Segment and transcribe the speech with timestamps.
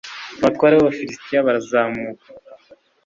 [0.39, 2.27] abatware b'abafilisiti barazamuka